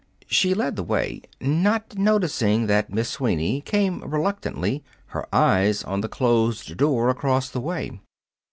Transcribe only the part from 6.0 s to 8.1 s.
the closed door across the way.